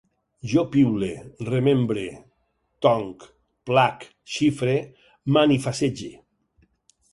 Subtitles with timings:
[0.51, 1.09] Jo piule,
[1.49, 2.05] remembre,
[2.87, 3.27] tonc,
[3.71, 4.77] plac, xifre,
[5.39, 6.11] manifassege